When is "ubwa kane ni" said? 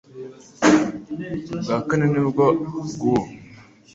1.55-2.21